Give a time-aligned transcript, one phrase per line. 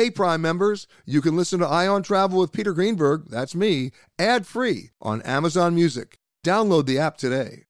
[0.00, 3.90] Hey, Prime members, you can listen to Eye on Travel with Peter Greenberg, that's me,
[4.18, 6.16] ad free on Amazon Music.
[6.42, 7.64] Download the app today.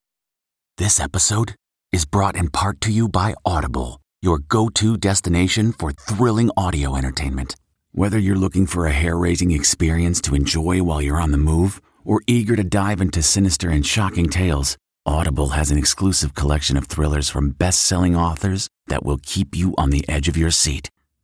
[0.78, 1.56] This episode
[1.90, 6.94] is brought in part to you by Audible, your go to destination for thrilling audio
[6.94, 7.56] entertainment.
[7.90, 11.82] Whether you're looking for a hair raising experience to enjoy while you're on the move
[12.04, 16.86] or eager to dive into sinister and shocking tales, Audible has an exclusive collection of
[16.86, 20.90] thrillers from best selling authors that will keep you on the edge of your seat.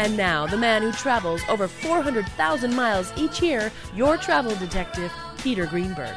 [0.00, 5.12] And now, the man who travels over 400,000 miles each year, your travel detective,
[5.42, 6.16] Peter Greenberg.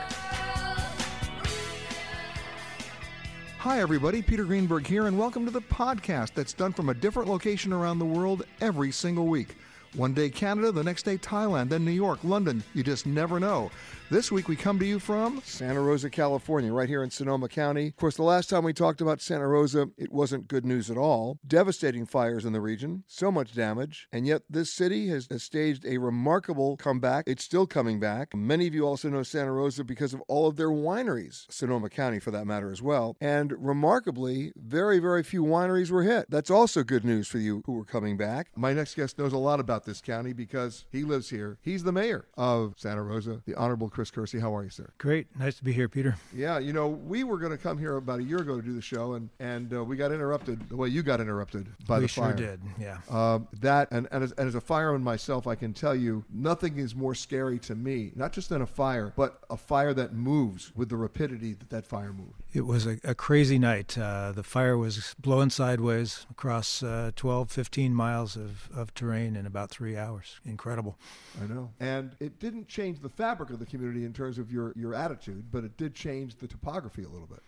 [3.57, 4.21] Hi, everybody.
[4.21, 7.99] Peter Greenberg here, and welcome to the podcast that's done from a different location around
[7.99, 9.57] the world every single week.
[9.95, 12.63] One day Canada, the next day Thailand, then New York, London.
[12.73, 13.69] You just never know.
[14.09, 17.87] This week we come to you from Santa Rosa, California, right here in Sonoma County.
[17.87, 20.97] Of course, the last time we talked about Santa Rosa, it wasn't good news at
[20.97, 21.39] all.
[21.47, 25.85] Devastating fires in the region, so much damage, and yet this city has, has staged
[25.85, 27.23] a remarkable comeback.
[27.27, 28.35] It's still coming back.
[28.35, 32.19] Many of you also know Santa Rosa because of all of their wineries, Sonoma County
[32.19, 33.15] for that matter as well.
[33.19, 36.29] And remarkably, very, very few wineries were hit.
[36.29, 38.49] That's also good news for you who are coming back.
[38.55, 41.57] My next guest knows a lot about about this county because he lives here.
[41.61, 44.39] He's the mayor of Santa Rosa, the Honorable Chris Coursey.
[44.39, 44.89] How are you, sir?
[44.97, 45.27] Great.
[45.37, 46.15] Nice to be here, Peter.
[46.33, 48.73] Yeah, you know, we were going to come here about a year ago to do
[48.73, 52.05] the show, and, and uh, we got interrupted the way you got interrupted by we
[52.05, 52.37] the fire.
[52.37, 52.97] sure did, yeah.
[53.09, 56.77] Um, that, and, and, as, and as a fireman myself, I can tell you nothing
[56.77, 60.71] is more scary to me, not just than a fire, but a fire that moves
[60.75, 62.41] with the rapidity that that fire moved.
[62.53, 63.97] It was a, a crazy night.
[63.97, 69.45] Uh, the fire was blowing sideways across uh, 12, 15 miles of, of terrain in
[69.45, 70.39] about three hours.
[70.45, 70.97] Incredible.
[71.41, 71.71] I know.
[71.79, 75.45] And it didn't change the fabric of the community in terms of your, your attitude,
[75.51, 77.39] but it did change the topography a little bit.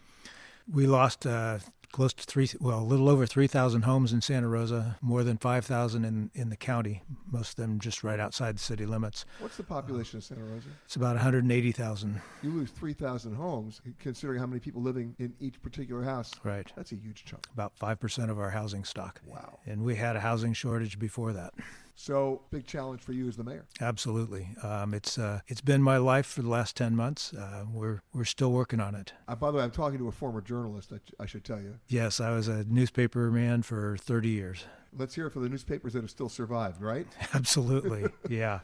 [0.67, 1.59] We lost uh,
[1.95, 6.03] close to three, well, a little over 3,000 homes in Santa Rosa, more than 5,000
[6.03, 7.01] in, in the county,
[7.31, 9.25] most of them just right outside the city limits.
[9.39, 10.67] What's the population of Santa Rosa?
[10.83, 12.21] It's about 180,000.
[12.41, 16.31] You lose 3,000 homes, considering how many people living in each particular house.
[16.43, 16.69] Right.
[16.75, 17.47] That's a huge chunk.
[17.53, 19.21] About 5% of our housing stock.
[19.25, 19.59] Wow.
[19.65, 21.53] And we had a housing shortage before that.
[21.95, 23.65] So, big challenge for you as the mayor.
[23.79, 27.33] Absolutely, um, it's uh, it's been my life for the last ten months.
[27.33, 29.13] Uh, we're we're still working on it.
[29.27, 30.91] Uh, by the way, I'm talking to a former journalist.
[30.91, 31.79] I, I should tell you.
[31.87, 34.65] Yes, I was a newspaper man for 30 years.
[34.97, 37.07] Let's hear it for the newspapers that have still survived, right?
[37.33, 38.59] Absolutely, yeah.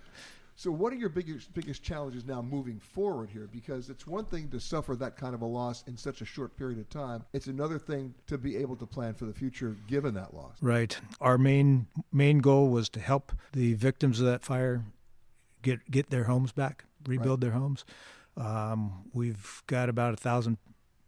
[0.62, 3.50] So, what are your biggest biggest challenges now moving forward here?
[3.52, 6.56] Because it's one thing to suffer that kind of a loss in such a short
[6.56, 7.24] period of time.
[7.34, 10.58] It's another thing to be able to plan for the future given that loss.
[10.62, 10.96] Right.
[11.20, 14.86] Our main main goal was to help the victims of that fire
[15.64, 17.50] get get their homes back, rebuild right.
[17.50, 17.84] their homes.
[18.38, 20.60] Um, we've got about a thousand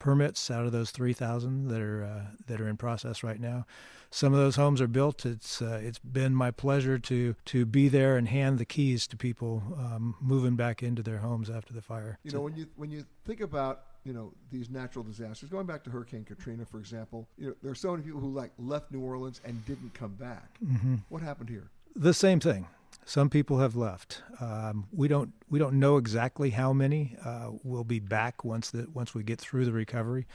[0.03, 3.65] permits out of those 3,000 that are uh, that are in process right now.
[4.11, 5.25] Some of those homes are built.
[5.25, 9.17] It's uh, it's been my pleasure to to be there and hand the keys to
[9.17, 12.19] people um, moving back into their homes after the fire.
[12.23, 15.83] You know, when you when you think about you know these natural disasters, going back
[15.85, 18.91] to Hurricane Katrina, for example, you know there are so many people who like left
[18.91, 20.59] New Orleans and didn't come back.
[20.63, 20.95] Mm-hmm.
[21.09, 21.71] What happened here?
[21.95, 22.67] The same thing.
[23.05, 24.23] Some people have left.
[24.39, 28.87] Um, we don't we don't know exactly how many uh, will be back once the
[28.93, 30.25] once we get through the recovery,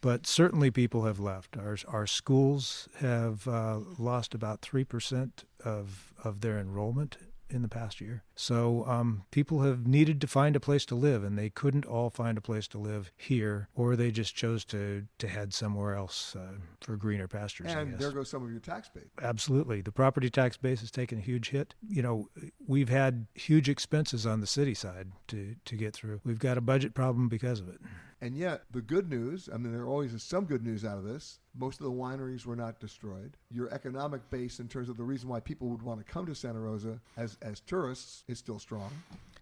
[0.00, 1.56] but certainly people have left.
[1.56, 7.16] Our our schools have uh, lost about three percent of of their enrollment
[7.50, 8.22] in the past year.
[8.34, 12.10] So um, people have needed to find a place to live, and they couldn't all
[12.10, 16.36] find a place to live here, or they just chose to to head somewhere else
[16.36, 17.72] uh, for greener pastures.
[17.72, 19.04] And there goes some of your tax base.
[19.22, 21.74] Absolutely, the property tax base has taken a huge hit.
[21.88, 22.28] You know,
[22.66, 26.20] we've had huge expenses on the city side to to get through.
[26.24, 27.80] We've got a budget problem because of it.
[28.26, 31.04] And yet, the good news I mean, there always is some good news out of
[31.04, 31.38] this.
[31.56, 33.36] Most of the wineries were not destroyed.
[33.52, 36.34] Your economic base, in terms of the reason why people would want to come to
[36.34, 38.90] Santa Rosa as, as tourists, is still strong.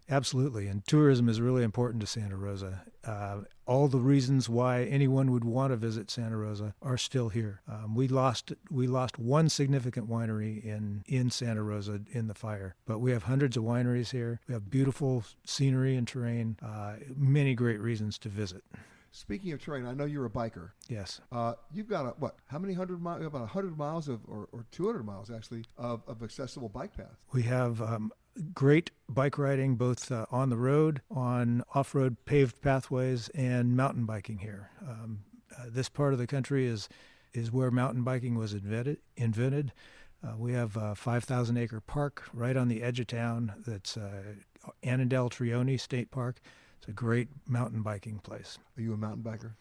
[0.09, 2.83] Absolutely, and tourism is really important to Santa Rosa.
[3.03, 7.61] Uh, all the reasons why anyone would want to visit Santa Rosa are still here.
[7.67, 12.75] Um, we lost we lost one significant winery in in Santa Rosa in the fire,
[12.85, 14.39] but we have hundreds of wineries here.
[14.47, 16.57] We have beautiful scenery and terrain.
[16.61, 18.63] Uh, many great reasons to visit.
[19.15, 20.71] Speaking of terrain, I know you're a biker.
[20.89, 21.21] Yes.
[21.31, 22.35] Uh, you've got a, what?
[22.47, 23.25] How many hundred miles?
[23.25, 27.15] About hundred miles of, or, or 200 miles actually, of, of accessible bike paths.
[27.31, 28.11] We have um,
[28.53, 34.05] great bike riding both uh, on the road, on off road paved pathways, and mountain
[34.05, 34.69] biking here.
[34.87, 35.19] Um,
[35.57, 36.89] uh, this part of the country is,
[37.33, 38.97] is where mountain biking was invented.
[39.15, 39.71] invented.
[40.25, 44.23] Uh, we have a 5,000 acre park right on the edge of town that's uh,
[44.83, 46.37] Annadel Trione State Park.
[46.79, 48.57] It's a great mountain biking place.
[48.77, 49.51] Are you a mountain biker?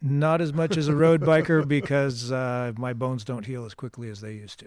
[0.00, 4.10] Not as much as a road biker because uh, my bones don't heal as quickly
[4.10, 4.66] as they used to.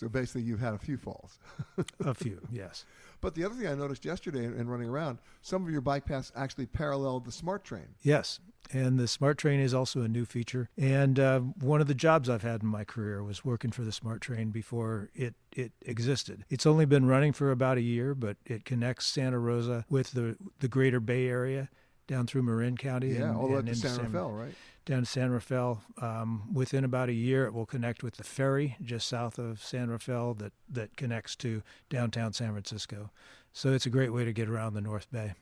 [0.00, 1.38] So basically, you've had a few falls.
[2.00, 2.86] a few, yes.
[3.20, 6.32] But the other thing I noticed yesterday in running around, some of your bike paths
[6.34, 7.84] actually paralleled the Smart Train.
[8.00, 8.40] Yes,
[8.72, 10.70] and the Smart Train is also a new feature.
[10.78, 13.92] And uh, one of the jobs I've had in my career was working for the
[13.92, 16.46] Smart Train before it it existed.
[16.48, 20.38] It's only been running for about a year, but it connects Santa Rosa with the
[20.60, 21.68] the Greater Bay Area
[22.06, 23.08] down through Marin County.
[23.08, 24.54] Yeah, and, all the way to San Rafael, right?
[24.84, 25.82] Down to San Rafael.
[26.00, 29.90] Um, within about a year, it will connect with the ferry just south of San
[29.90, 33.10] Rafael that, that connects to downtown San Francisco.
[33.52, 35.34] So it's a great way to get around the North Bay.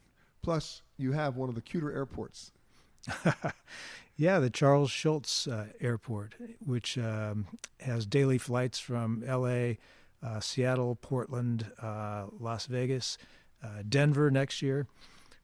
[0.42, 2.52] Plus, you have one of the cuter airports.
[4.16, 7.46] yeah, the Charles Schulz uh, Airport, which um,
[7.80, 9.78] has daily flights from L.A.,
[10.22, 13.18] uh, Seattle, Portland, uh, Las Vegas,
[13.62, 14.86] uh, Denver next year.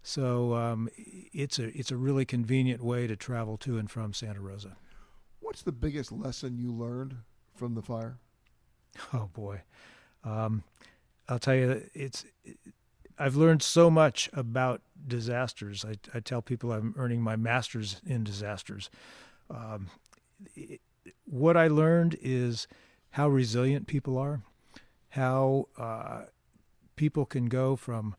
[0.06, 0.90] So um,
[1.32, 4.76] it's a it's a really convenient way to travel to and from Santa Rosa.
[5.40, 7.16] What's the biggest lesson you learned
[7.56, 8.18] from the fire?
[9.14, 9.62] Oh boy,
[10.22, 10.62] um,
[11.26, 12.26] I'll tell you, it's.
[13.18, 15.84] I've learned so much about disasters.
[15.84, 18.90] I, I tell people I'm earning my master's in disasters.
[19.48, 19.88] Um,
[20.54, 20.80] it,
[21.24, 22.68] what I learned is
[23.10, 24.42] how resilient people are,
[25.08, 26.24] how uh,
[26.94, 28.16] people can go from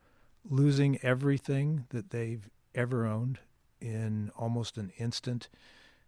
[0.50, 3.40] losing everything that they've ever owned
[3.82, 5.50] in almost an instant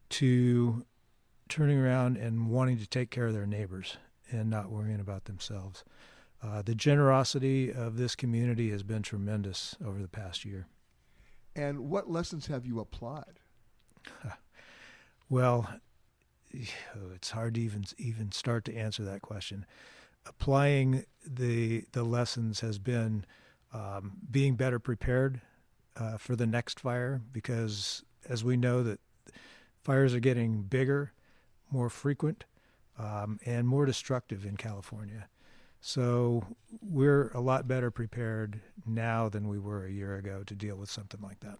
[0.09, 0.85] to
[1.49, 3.97] turning around and wanting to take care of their neighbors
[4.31, 5.83] and not worrying about themselves.
[6.41, 10.67] Uh, the generosity of this community has been tremendous over the past year.
[11.55, 13.39] And what lessons have you applied?
[15.29, 15.67] well,
[16.51, 19.65] it's hard to even even start to answer that question.
[20.25, 23.25] Applying the the lessons has been
[23.73, 25.41] um, being better prepared
[25.95, 28.99] uh, for the next fire because, as we know, that
[29.83, 31.13] fires are getting bigger,
[31.71, 32.45] more frequent,
[32.99, 35.27] um, and more destructive in California.
[35.79, 36.43] So
[36.81, 40.89] we're a lot better prepared now than we were a year ago to deal with
[40.89, 41.59] something like that.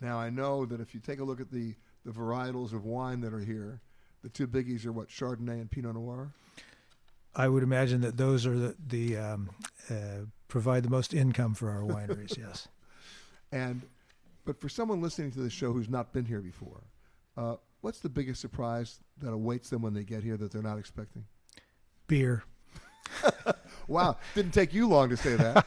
[0.00, 3.22] Now I know that if you take a look at the the varietals of wine
[3.22, 3.80] that are here,
[4.22, 6.32] the two biggies are what Chardonnay and Pinot Noir.
[7.34, 9.50] I would imagine that those are the the um,
[9.90, 12.38] uh, provide the most income for our wineries.
[12.38, 12.68] yes.
[13.50, 13.82] And,
[14.44, 16.84] but for someone listening to the show who's not been here before,
[17.36, 20.78] uh, what's the biggest surprise that awaits them when they get here that they're not
[20.78, 21.24] expecting?
[22.06, 22.44] Beer.
[23.88, 25.66] wow, didn't take you long to say that.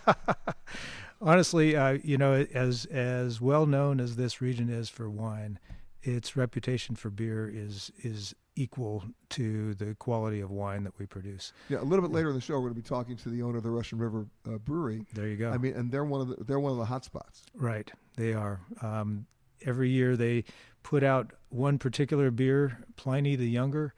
[1.21, 5.59] Honestly, uh, you know, as as well known as this region is for wine,
[6.01, 11.53] its reputation for beer is is equal to the quality of wine that we produce.
[11.69, 13.43] Yeah, a little bit later in the show, we're going to be talking to the
[13.43, 15.05] owner of the Russian River uh, Brewery.
[15.13, 15.51] There you go.
[15.51, 17.43] I mean, and they're one of the they're one of the hot spots.
[17.53, 18.61] Right, they are.
[18.81, 19.27] Um,
[19.65, 20.43] every year they
[20.83, 23.93] put out one particular beer, Pliny the Younger,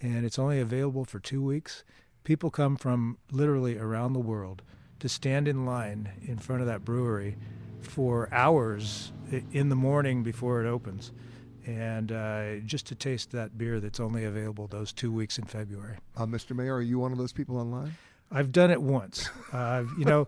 [0.00, 1.84] and it's only available for two weeks.
[2.24, 4.62] People come from literally around the world
[5.00, 7.36] to stand in line in front of that brewery
[7.80, 9.12] for hours
[9.52, 11.10] in the morning before it opens
[11.66, 15.96] and uh, just to taste that beer that's only available those two weeks in February.
[16.16, 16.56] Uh, Mr.
[16.56, 17.94] Mayor, are you one of those people online?
[18.30, 19.28] I've done it once.
[19.52, 20.26] Uh, you know,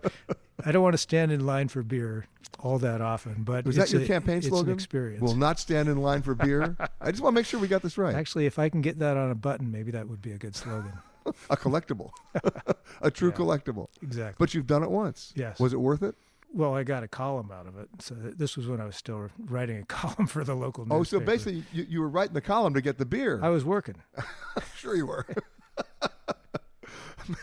[0.63, 2.27] I don't want to stand in line for beer
[2.59, 4.73] all that often, but was that your a, campaign slogan?
[4.73, 5.21] experience.
[5.21, 6.75] Will not stand in line for beer.
[7.01, 8.15] I just want to make sure we got this right.
[8.15, 10.55] Actually, if I can get that on a button, maybe that would be a good
[10.55, 10.93] slogan.
[11.49, 12.11] a collectible,
[13.01, 13.87] a true yeah, collectible.
[14.01, 14.35] Exactly.
[14.37, 15.33] But you've done it once.
[15.35, 15.59] Yes.
[15.59, 16.15] Was it worth it?
[16.55, 17.89] Well, I got a column out of it.
[17.99, 20.99] So this was when I was still writing a column for the local newspaper.
[20.99, 23.41] Oh, so basically you, you were writing the column to get the beer.
[23.43, 23.95] I was working.
[24.77, 25.27] sure you were.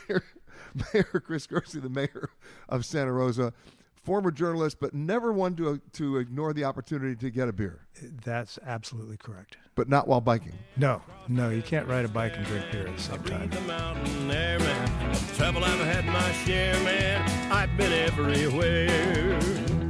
[0.09, 0.25] Mayor,
[0.95, 2.31] mayor Chris Coursey, the mayor
[2.71, 3.53] of Santa Rosa,
[4.03, 7.87] former journalist, but never one to to ignore the opportunity to get a beer.
[8.25, 9.57] That's absolutely correct.
[9.75, 10.59] But not while biking.
[10.77, 13.51] No, no, you can't ride a bike and drink beer at the same time.
[15.37, 17.53] Trouble I've had my share, man.
[17.53, 19.82] I've been everywhere.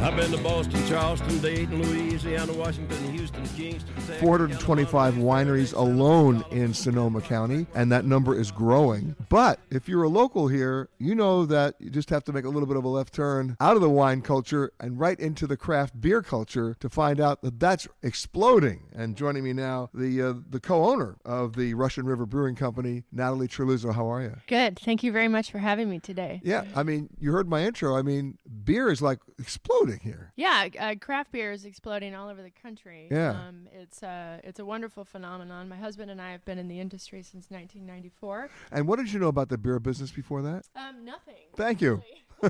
[0.00, 3.94] I've been to Boston, Charleston, Dayton, Louisiana, Washington, Houston, Kingston.
[4.20, 9.16] 425 wineries alone in Sonoma County, and that number is growing.
[9.28, 12.48] But if you're a local here, you know that you just have to make a
[12.48, 15.56] little bit of a left turn out of the wine culture and right into the
[15.56, 18.84] craft beer culture to find out that that's exploding.
[18.94, 23.48] And joining me now, the uh, the co-owner of the Russian River Brewing Company, Natalie
[23.48, 23.92] Cilurzo.
[23.92, 24.36] How are you?
[24.46, 24.78] Good.
[24.78, 26.40] Thank you very much for having me today.
[26.44, 27.96] Yeah, I mean, you heard my intro.
[27.96, 30.32] I mean, beer is like exploding exploding here.
[30.36, 33.08] Yeah, uh, craft beer is exploding all over the country.
[33.10, 35.68] Yeah, um, it's uh, it's a wonderful phenomenon.
[35.68, 38.50] My husband and I have been in the industry since 1994.
[38.72, 40.64] And what did you know about the beer business before that?
[40.76, 41.34] Um, nothing.
[41.56, 42.02] Thank you.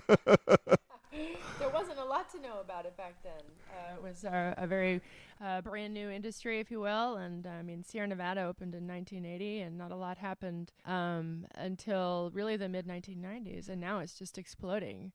[1.58, 3.32] there wasn't a lot to know about it back then.
[3.70, 5.00] Uh, it was uh, a very
[5.44, 7.16] uh, brand new industry, if you will.
[7.16, 12.30] And I mean, Sierra Nevada opened in 1980, and not a lot happened um, until
[12.34, 13.68] really the mid 1990s.
[13.68, 15.12] And now it's just exploding.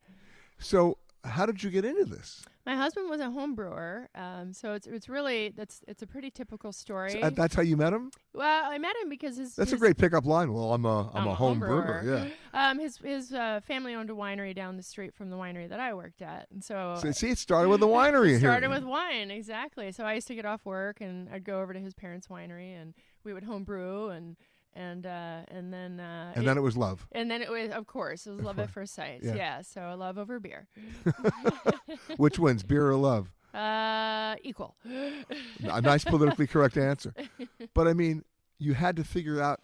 [0.59, 2.43] So, how did you get into this?
[2.65, 6.31] My husband was a home brewer, um, so it's it's really that's it's a pretty
[6.31, 7.11] typical story.
[7.21, 8.09] So, that's how you met him.
[8.33, 10.53] Well, I met him because his that's his, a great pickup line.
[10.53, 12.01] Well, I'm a I'm, I'm a, home, home brewer.
[12.03, 12.17] brewer.
[12.17, 12.29] Yeah.
[12.55, 15.79] Um, his his uh, family owned a winery down the street from the winery that
[15.79, 18.37] I worked at, and so, so see, it started with the winery.
[18.37, 19.91] started with wine, exactly.
[19.91, 22.79] So I used to get off work and I'd go over to his parents' winery,
[22.79, 24.37] and we would home brew and
[24.75, 27.07] and uh, and then uh, and it, then it was love.
[27.11, 29.19] And then it was, of course, it was love at first sight.
[29.21, 29.35] Yeah.
[29.35, 30.67] yeah so love over beer.
[32.17, 33.31] Which wins, beer or love?
[33.53, 34.75] Uh, equal.
[35.63, 37.13] A nice politically correct answer.
[37.75, 38.23] But I mean,
[38.57, 39.59] you had to figure out,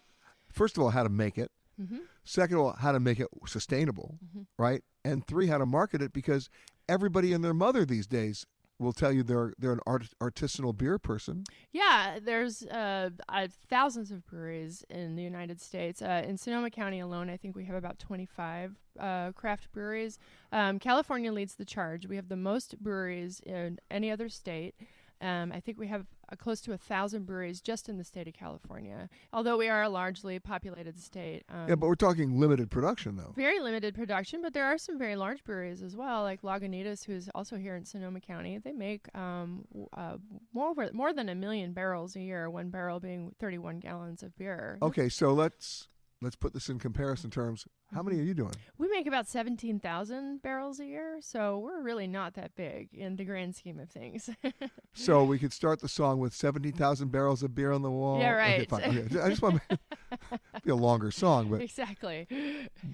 [0.52, 1.50] first of all, how to make it.
[1.82, 1.96] Mm-hmm.
[2.22, 4.42] Second of all, how to make it sustainable, mm-hmm.
[4.62, 4.84] right?
[5.04, 6.48] And three, how to market it because
[6.88, 8.46] everybody and their mother these days
[8.80, 11.44] will tell you they're they're an art, artisanal beer person.
[11.72, 16.02] Yeah, there's uh, uh, thousands of breweries in the United States.
[16.02, 20.18] Uh, in Sonoma County alone, I think we have about 25 uh, craft breweries.
[20.50, 22.06] Um, California leads the charge.
[22.06, 24.74] We have the most breweries in any other state.
[25.20, 28.26] Um, I think we have uh, close to a thousand breweries just in the state
[28.26, 29.08] of California.
[29.32, 31.44] Although we are a largely populated state.
[31.48, 33.32] Um, yeah, but we're talking limited production, though.
[33.36, 37.28] Very limited production, but there are some very large breweries as well, like Lagunitas, who's
[37.34, 38.58] also here in Sonoma County.
[38.58, 40.16] They make um, uh,
[40.52, 42.48] more more than a million barrels a year.
[42.48, 44.78] One barrel being 31 gallons of beer.
[44.82, 45.88] Okay, so let's
[46.22, 47.66] let's put this in comparison terms.
[47.94, 48.24] How many mm-hmm.
[48.24, 48.54] are you doing?
[48.78, 53.24] We make about 17,000 barrels a year, so we're really not that big in the
[53.24, 54.30] grand scheme of things.
[54.92, 58.20] so we could start the song with 17,000 barrels of beer on the wall.
[58.20, 58.70] Yeah, right.
[58.72, 59.20] Okay, okay.
[59.20, 59.78] I just want to
[60.64, 62.26] be a longer song, but Exactly.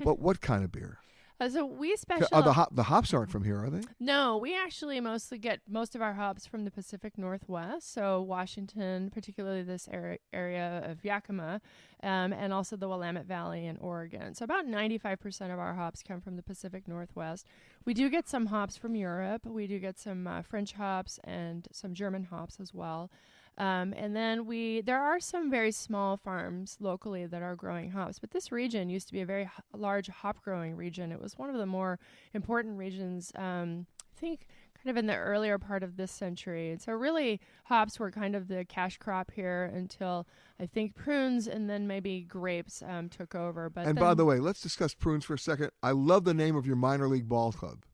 [0.03, 0.99] But what kind of beer?
[1.39, 2.29] Uh, so we special.
[2.31, 3.83] The hop, the hops aren't from here, are they?
[4.01, 7.93] No, we actually mostly get most of our hops from the Pacific Northwest.
[7.93, 11.61] So Washington, particularly this area, area of Yakima,
[12.03, 14.35] um, and also the Willamette Valley in Oregon.
[14.35, 17.47] So about 95% of our hops come from the Pacific Northwest.
[17.85, 19.45] We do get some hops from Europe.
[19.45, 23.11] We do get some uh, French hops and some German hops as well.
[23.59, 28.19] Um, and then we there are some very small farms locally that are growing hops,
[28.19, 31.11] but this region used to be a very h- large hop growing region.
[31.11, 31.99] It was one of the more
[32.35, 33.33] important regions.
[33.35, 34.47] Um, I think
[34.87, 36.71] kind of in the earlier part of this century.
[36.71, 40.27] And so really hops were kind of the cash crop here until
[40.61, 43.69] I think prunes and then maybe grapes um, took over.
[43.69, 45.71] But and by the way, let's discuss prunes for a second.
[45.83, 47.85] I love the name of your minor league ball club.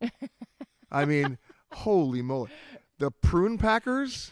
[0.92, 1.38] I mean,
[1.72, 2.50] holy moly,
[2.98, 4.30] the Prune Packers.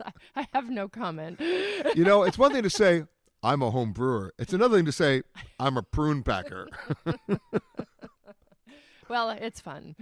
[0.06, 1.40] yes, I have no comment.
[1.40, 3.04] You know, it's one thing to say
[3.42, 4.32] I'm a home brewer.
[4.38, 5.22] It's another thing to say
[5.60, 6.68] I'm a prune packer.
[9.08, 9.94] well, it's fun.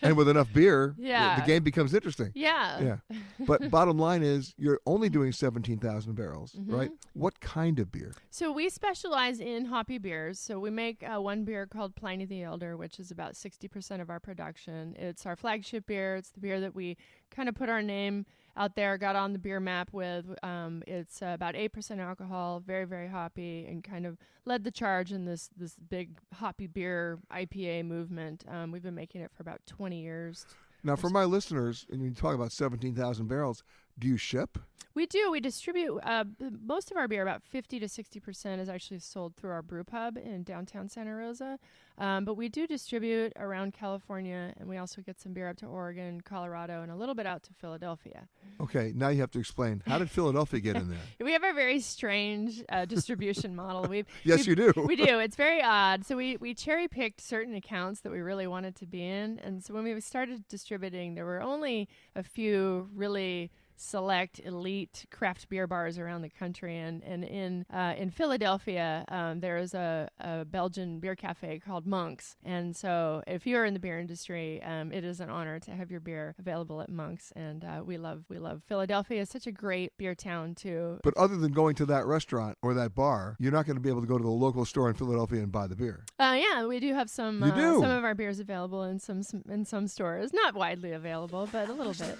[0.00, 1.34] and with enough beer, yeah.
[1.34, 2.32] the, the game becomes interesting.
[2.34, 2.80] Yeah.
[3.10, 3.16] Yeah.
[3.40, 6.72] But bottom line is you're only doing 17,000 barrels, Mhm.
[6.72, 6.90] right?
[7.12, 8.14] What kind of beer?
[8.30, 10.38] So we specialize in hoppy beers.
[10.40, 14.08] So we make uh, one beer called Pliny the Elder, which is about 60% of
[14.08, 14.96] our production.
[14.98, 16.16] It's our flagship beer.
[16.16, 16.96] It's the beer that we
[17.30, 18.24] kind of put our name
[18.56, 20.26] out there, got on the beer map with.
[20.42, 25.12] Um, it's uh, about 8% alcohol, very, very hoppy, and kind of led the charge
[25.12, 28.44] in this, this big hoppy beer IPA movement.
[28.48, 30.46] Um, we've been making it for about 20 years.
[30.82, 33.62] Now, for my listeners, and you talk about 17,000 barrels,
[34.00, 34.58] do you ship?
[34.92, 35.30] We do.
[35.30, 36.24] We distribute uh,
[36.66, 37.22] most of our beer.
[37.22, 41.14] About fifty to sixty percent is actually sold through our brew pub in downtown Santa
[41.14, 41.60] Rosa,
[41.96, 45.66] um, but we do distribute around California, and we also get some beer up to
[45.66, 48.26] Oregon, Colorado, and a little bit out to Philadelphia.
[48.60, 49.80] Okay, now you have to explain.
[49.86, 50.98] How did Philadelphia get in there?
[51.20, 53.84] We have a very strange uh, distribution model.
[53.88, 54.72] We Yes, you do.
[54.86, 55.20] We do.
[55.20, 56.04] It's very odd.
[56.04, 59.62] So we we cherry picked certain accounts that we really wanted to be in, and
[59.62, 65.66] so when we started distributing, there were only a few really select elite craft beer
[65.66, 66.76] bars around the country.
[66.76, 71.86] And and in uh, in Philadelphia um, there is a, a Belgian beer cafe called
[71.86, 72.36] Monks.
[72.44, 75.90] And so if you're in the beer industry um, it is an honor to have
[75.90, 77.32] your beer available at Monks.
[77.34, 79.22] And uh, we love we love Philadelphia.
[79.22, 80.98] It's such a great beer town too.
[81.02, 83.88] But other than going to that restaurant or that bar, you're not going to be
[83.88, 86.04] able to go to the local store in Philadelphia and buy the beer.
[86.18, 87.80] uh, yeah we do have some You uh, do?
[87.80, 90.32] some of our beers available in some, some in some stores.
[90.34, 92.18] Not widely available but a little bit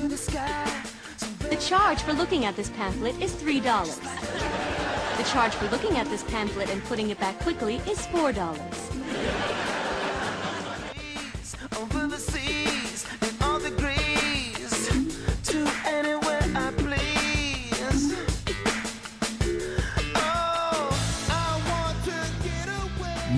[0.00, 3.62] The charge for looking at this pamphlet is $3.
[5.18, 8.80] The charge for looking at this pamphlet and putting it back quickly is $4.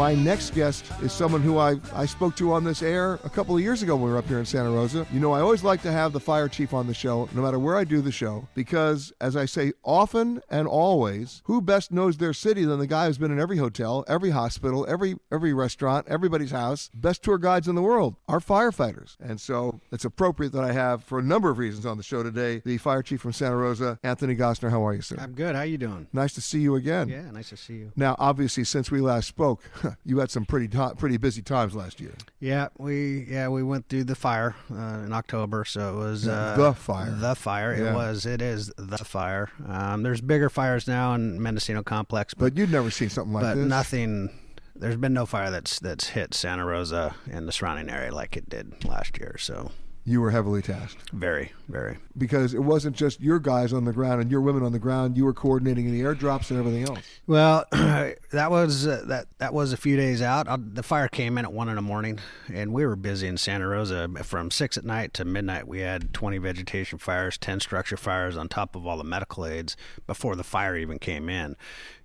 [0.03, 3.55] My next guest is someone who I, I spoke to on this air a couple
[3.55, 5.07] of years ago when we were up here in Santa Rosa.
[5.13, 7.61] You know, I always like to have the fire chief on the show, no matter
[7.61, 12.17] where I do the show, because as I say often and always, who best knows
[12.17, 16.09] their city than the guy who's been in every hotel, every hospital, every every restaurant,
[16.09, 19.17] everybody's house, best tour guides in the world, are firefighters.
[19.21, 22.25] And so it's appropriate that I have, for a number of reasons on the show
[22.25, 24.71] today, the fire chief from Santa Rosa, Anthony Gossner.
[24.71, 25.15] How are you, sir?
[25.21, 25.55] I'm good.
[25.55, 26.09] How are you doing?
[26.13, 27.09] Nice to see you again.
[27.09, 27.93] Yeah, nice to see you.
[27.95, 29.63] Now, obviously, since we last spoke,
[30.05, 32.13] you had some pretty to- pretty busy times last year.
[32.41, 36.55] Yeah, we yeah we went through the fire uh, in October, so it was uh,
[36.57, 37.11] the fire.
[37.11, 37.75] The fire.
[37.77, 37.91] Yeah.
[37.91, 38.27] It was.
[38.27, 39.51] It is the fire.
[39.67, 43.55] Um, there's bigger fires now in Mendocino Complex, But you'd never seen something like but
[43.57, 43.67] this.
[43.69, 44.31] nothing.
[44.75, 48.49] There's been no fire that's that's hit Santa Rosa and the surrounding area like it
[48.49, 49.37] did last year.
[49.39, 49.71] So
[50.05, 51.97] You were heavily tasked very, very.
[52.19, 55.17] because it wasn't just your guys on the ground and your women on the ground.
[55.17, 57.05] You were coordinating the airdrops and everything else.
[57.29, 60.49] Well, that was uh, that that was a few days out.
[60.49, 62.19] Uh, the fire came in at one in the morning,
[62.53, 65.69] and we were busy in Santa Rosa from six at night to midnight.
[65.69, 69.77] We had twenty vegetation fires, ten structure fires on top of all the medical aids
[70.09, 71.55] before the fire even came in.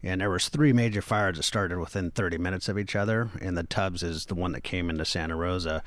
[0.04, 3.30] And there was three major fires that started within thirty minutes of each other.
[3.42, 5.84] And the Tubbs is the one that came into Santa Rosa,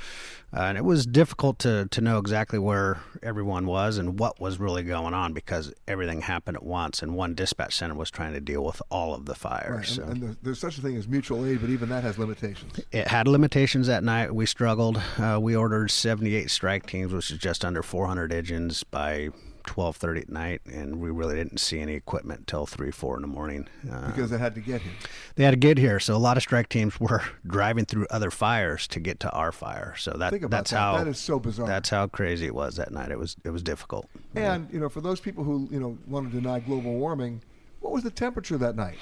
[0.55, 4.59] uh, and it was difficult to to know exactly where everyone was and what was
[4.59, 8.40] really going on because everything happened at once, and one dispatch center was trying to
[8.40, 9.70] deal with all of the fires.
[9.70, 10.03] Right, so.
[10.03, 12.81] and, and there's, there's such a thing as mutual aid, but even that has limitations.
[12.92, 14.35] It had limitations that night.
[14.35, 15.01] We struggled.
[15.18, 19.31] Uh, we ordered 78 strike teams, which is just under 400 engines by
[19.75, 23.29] 12:30 at night, and we really didn't see any equipment till three, four in the
[23.29, 23.69] morning.
[23.91, 24.93] Uh, Because they had to get here.
[25.37, 28.31] they had to get here, so a lot of strike teams were driving through other
[28.33, 29.95] fires to get to our fire.
[29.97, 30.77] So that that's that.
[30.77, 31.69] how That is so bizarre.
[31.69, 33.11] That's how crazy it was that night.
[33.13, 34.09] It was it was difficult.
[34.35, 37.43] And you know, for those people who you know want to deny global warming,
[37.79, 38.97] what was the temperature that night?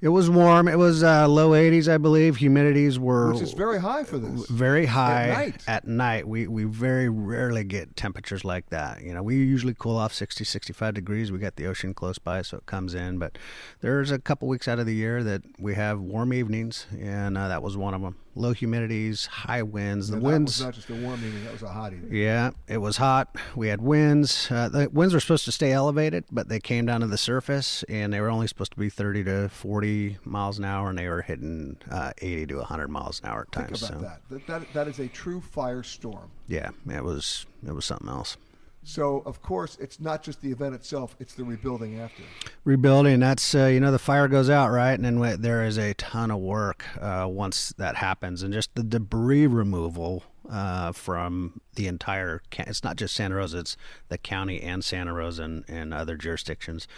[0.00, 0.68] It was warm.
[0.68, 2.36] It was uh, low 80s, I believe.
[2.36, 4.46] Humidities were Which is very high for this.
[4.48, 5.64] very high At night.
[5.66, 6.28] At night.
[6.28, 9.02] We we very rarely get temperatures like that.
[9.02, 11.32] You know, we usually cool off 60, 65 degrees.
[11.32, 13.18] We got the ocean close by, so it comes in.
[13.18, 13.38] But
[13.80, 17.48] there's a couple weeks out of the year that we have warm evenings, and uh,
[17.48, 18.16] that was one of them.
[18.36, 20.10] Low humidities, high winds.
[20.10, 20.58] The winds.
[20.58, 22.14] Was not just a warm evening; that was a hot evening.
[22.14, 23.34] Yeah, it was hot.
[23.56, 24.48] We had winds.
[24.48, 27.82] Uh, the winds were supposed to stay elevated, but they came down to the surface,
[27.88, 29.87] and they were only supposed to be 30 to 40
[30.24, 33.54] miles an hour, and they were hitting uh, 80 to 100 miles an hour at
[33.54, 33.82] Think times.
[33.82, 34.20] about so, that.
[34.30, 34.72] That, that.
[34.74, 36.28] That is a true firestorm.
[36.46, 38.36] yeah, it was it was something else.
[38.84, 42.22] So of course, it's not just the event itself; it's the rebuilding after.
[42.64, 43.20] Rebuilding.
[43.20, 46.30] That's uh, you know the fire goes out right, and then there is a ton
[46.30, 52.42] of work uh, once that happens, and just the debris removal uh, from the entire.
[52.58, 53.76] It's not just Santa Rosa; it's
[54.08, 56.88] the county and Santa Rosa and, and other jurisdictions.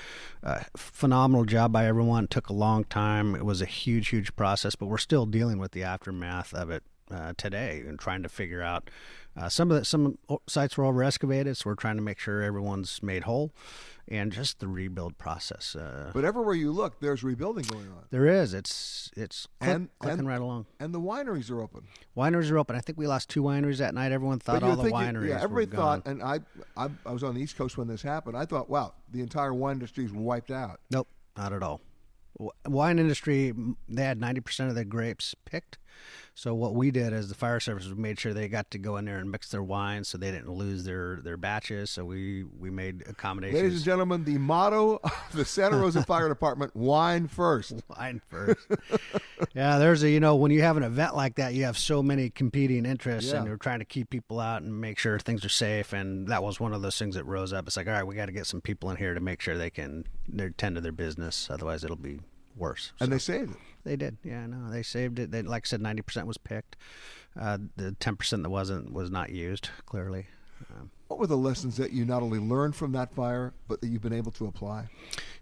[0.42, 2.28] Uh, phenomenal job by everyone.
[2.28, 3.34] Took a long time.
[3.34, 6.82] It was a huge, huge process, but we're still dealing with the aftermath of it
[7.10, 8.90] uh, today and trying to figure out.
[9.36, 10.18] Uh, some of the, some
[10.48, 13.52] sites were over excavated, so we're trying to make sure everyone's made whole,
[14.08, 15.76] and just the rebuild process.
[15.76, 18.04] Uh, But everywhere you look, there's rebuilding going on.
[18.10, 18.52] there is.
[18.54, 20.66] It's it's click, And- clicking and- right along.
[20.80, 21.84] And the wineries are open.
[22.16, 22.74] Wineries are open.
[22.74, 24.10] I think we lost two wineries that night.
[24.10, 26.12] Everyone thought all would the wineries yeah, everybody thought, gone.
[26.12, 26.40] and I,
[26.76, 28.36] I, I was on the East Coast when this happened.
[28.36, 30.80] I thought, wow, the entire wine industry is wiped out.
[30.90, 31.80] Nope, not at all.
[32.66, 33.52] Wine industry,
[33.88, 35.78] they had ninety percent of their grapes picked.
[36.34, 38.96] So what we did as the fire service, we made sure they got to go
[38.96, 41.90] in there and mix their wine, so they didn't lose their their batches.
[41.90, 43.60] So we we made accommodations.
[43.60, 47.82] Ladies and gentlemen, the motto of the Santa Rosa Fire Department: wine first.
[47.98, 48.66] Wine first.
[49.54, 52.02] yeah, there's a you know when you have an event like that, you have so
[52.02, 53.48] many competing interests, and Yeah.
[53.50, 55.92] you're trying to keep people out and make sure things are safe.
[55.92, 57.66] And that was one of those things that rose up.
[57.66, 59.58] It's like, all right, we got to get some people in here to make sure
[59.58, 62.20] they can they tend to their business, otherwise it'll be
[62.56, 62.92] worse.
[63.00, 63.56] And So- they saved it.
[63.82, 64.44] They did, yeah.
[64.46, 65.30] No, they saved it.
[65.30, 66.76] They, like I said, ninety percent was picked.
[67.38, 69.70] Uh, the ten percent that wasn't was not used.
[69.86, 70.26] Clearly,
[70.70, 73.88] um, What were the lessons that you not only learned from that fire, but that
[73.88, 74.88] you've been able to apply?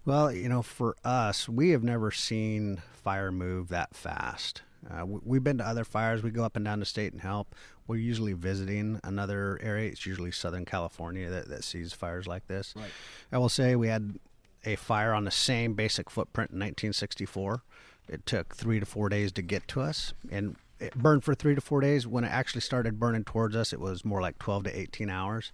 [0.04, 4.62] Well, you know, for us, we have never seen fire move that fast.
[4.88, 6.22] Uh, we- we've been to other fires.
[6.22, 7.54] We go up and down the state and help.
[7.88, 9.90] We're usually visiting another area.
[9.90, 12.74] It's usually Southern California that, that sees fires like this.
[12.76, 12.90] Right.
[13.32, 14.18] I will say we had
[14.64, 17.62] a fire on the same basic footprint in 1964.
[18.08, 21.54] It took three to four days to get to us, and it burned for three
[21.54, 22.06] to four days.
[22.06, 25.52] When it actually started burning towards us, it was more like 12 to 18 hours,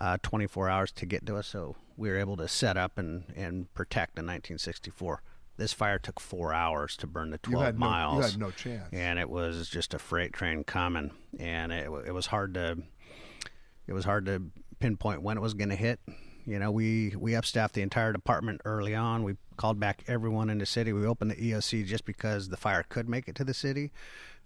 [0.00, 1.46] uh, 24 hours to get to us.
[1.46, 5.22] So we were able to set up and, and protect in 1964.
[5.56, 8.30] This fire took four hours to burn the You 12 had no- you miles.
[8.32, 8.88] had no chance.
[8.92, 12.78] And it was just a freight train coming, and it, it was hard to
[13.86, 14.42] it was hard to
[14.80, 16.00] pinpoint when it was going to hit.
[16.46, 19.22] You know, we we upstaffed the entire department early on.
[19.22, 20.92] We called back everyone in the city.
[20.92, 23.92] We opened the EOC just because the fire could make it to the city.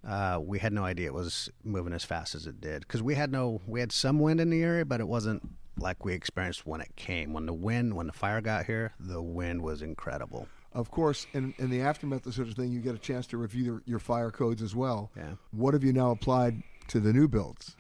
[0.07, 3.17] Uh, we had no idea it was moving as fast as it did because we
[3.17, 5.43] had no we had some wind in the area, but it wasn't
[5.77, 7.33] like we experienced when it came.
[7.33, 10.49] When the wind, when the fire got here, the wind was incredible.
[10.73, 13.37] Of course, in, in the aftermath of such a thing, you get a chance to
[13.37, 15.11] review your, your fire codes as well.
[15.17, 15.33] Yeah.
[15.51, 17.77] What have you now applied to the new builds?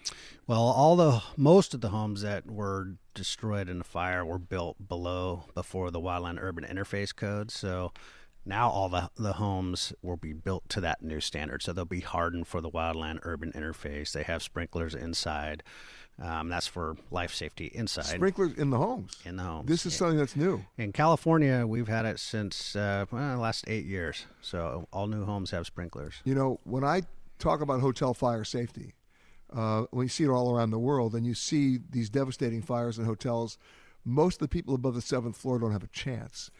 [0.47, 4.88] Well, all the most of the homes that were destroyed in the fire were built
[4.88, 7.51] below before the wildland urban interface code.
[7.51, 7.92] So
[8.47, 11.62] now all the the homes will be built to that new standard.
[11.62, 14.12] So they'll be hardened for the wildland urban interface.
[14.12, 15.62] They have sprinklers inside.
[16.21, 18.07] Um, that's for life safety inside.
[18.07, 19.16] Sprinklers in the homes.
[19.25, 19.68] in the homes.
[19.68, 20.64] This is something that's new.
[20.77, 24.27] In California, we've had it since uh, well, the last eight years.
[24.40, 26.14] So all new homes have sprinklers.
[26.25, 27.03] You know, when I
[27.38, 28.94] talk about hotel fire safety,
[29.54, 32.98] uh, when you see it all around the world and you see these devastating fires
[32.98, 33.58] in hotels,
[34.04, 36.50] most of the people above the seventh floor don't have a chance.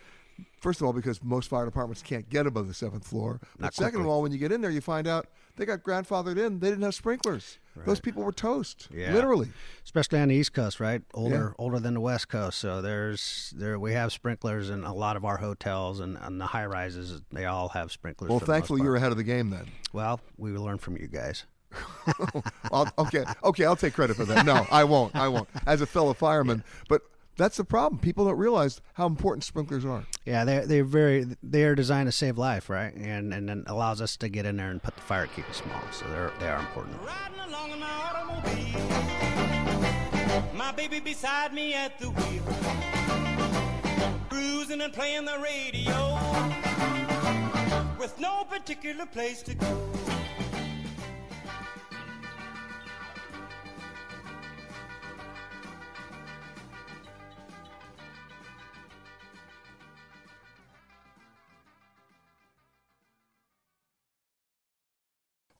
[0.61, 3.40] First of all, because most fire departments can't get above the seventh floor.
[3.57, 5.83] But Not second of all, when you get in there, you find out they got
[5.83, 6.61] grandfathered in.
[6.61, 7.59] They didn't have sprinklers.
[7.87, 9.12] Those people were toast, Yeah.
[9.14, 9.51] literally.
[9.85, 11.03] especially on the East Coast, right?
[11.14, 11.64] Older, Yeah.
[11.64, 12.59] older than the West Coast.
[12.59, 16.46] So there's there we have sprinklers in a lot of our hotels and, and the
[16.46, 17.20] high rises.
[17.33, 18.29] They all have sprinklers.
[18.31, 19.66] Well, for the most thankfully, you're ahead of the game then.
[19.92, 21.44] Well, we learned from you guys.
[22.73, 24.47] I'll, okay, okay, I'll take credit for that.
[24.47, 25.15] No, I won't.
[25.15, 25.49] I won't.
[25.67, 27.03] As a fellow fireman, but
[27.39, 28.01] that's the problem.
[28.01, 30.05] People don't realize how important sprinklers are.
[30.27, 32.93] Yeah, they they're very they are designed to save life, right?
[32.95, 35.55] And and then allows us to get in there and put the fire keep it
[35.55, 35.81] small.
[35.93, 36.97] So they're they are important.
[40.55, 42.43] My baby beside me at the wheel,
[44.29, 46.19] cruising and playing the radio,
[47.99, 50.18] with no particular place to go.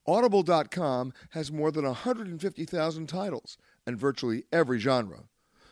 [0.09, 5.25] Audible.com has more than 150,000 titles and virtually every genre.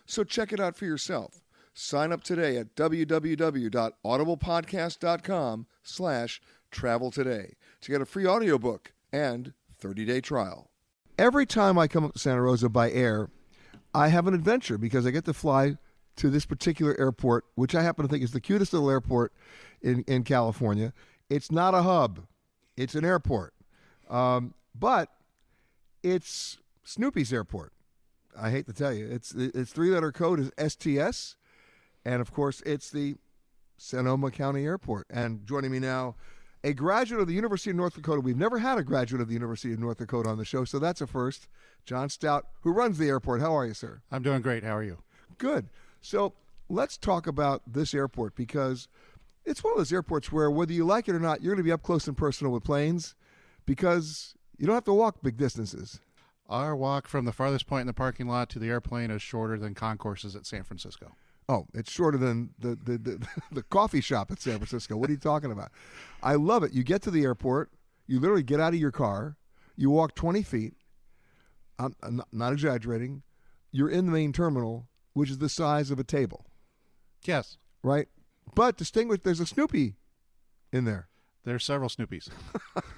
[0.05, 1.41] So check it out for yourself.
[1.73, 10.21] Sign up today at www.audiblepodcast.com slash travel today to get a free audiobook and 30-day
[10.21, 10.71] trial.
[11.19, 13.31] Every time I come up to Santa Rosa by air,
[13.95, 15.79] I have an adventure because I get to fly
[16.17, 19.33] to this particular airport, which I happen to think is the cutest little airport
[19.81, 20.93] in, in California.
[21.31, 22.27] It's not a hub,
[22.77, 23.55] it's an airport.
[24.09, 25.11] Um, but
[26.03, 27.73] it's Snoopy's airport.
[28.39, 31.37] I hate to tell you, it's its three-letter code is STS,
[32.05, 33.17] and of course, it's the
[33.79, 35.07] Sonoma County Airport.
[35.11, 36.17] And joining me now,
[36.63, 38.21] a graduate of the University of North Dakota.
[38.21, 40.79] We've never had a graduate of the University of North Dakota on the show, so
[40.79, 41.49] that's a first.
[41.85, 43.41] John Stout, who runs the airport.
[43.41, 44.03] How are you, sir?
[44.11, 44.65] I'm doing great.
[44.65, 44.99] How are you?
[45.39, 45.69] Good.
[46.01, 46.35] So
[46.69, 48.89] let's talk about this airport because
[49.45, 51.69] it's one of those airports where, whether you like it or not, you're going to
[51.69, 53.15] be up close and personal with planes
[53.67, 56.01] because you don't have to walk big distances.
[56.49, 59.59] Our walk from the farthest point in the parking lot to the airplane is shorter
[59.59, 61.13] than concourses at San Francisco.
[61.49, 64.97] Oh, it's shorter than the, the, the, the, coffee shop at San Francisco.
[64.97, 65.71] What are you talking about?
[66.23, 66.73] I love it.
[66.73, 67.71] You get to the airport,
[68.07, 69.37] you literally get out of your car,
[69.77, 70.75] you walk 20 feet.
[71.79, 73.23] I'm, I'm not, not exaggerating.
[73.71, 76.47] You're in the main terminal, which is the size of a table.
[77.25, 77.59] Yes.
[77.83, 78.09] Right?
[78.55, 79.95] But distinguish, there's a Snoopy
[80.73, 81.09] in there.
[81.45, 82.29] There are several Snoopies.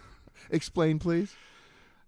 [0.50, 1.34] Explain, please.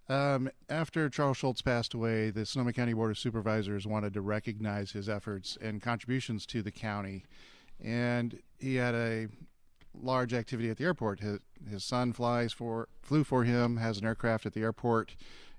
[0.09, 4.90] Um, after Charles Schulz passed away, the Sonoma County Board of Supervisors wanted to recognize
[4.90, 7.24] his efforts and contributions to the county.
[7.83, 9.29] And he had a
[9.94, 11.20] large activity at the airport.
[11.20, 15.14] His, his son flies for flew for him, has an aircraft at the airport,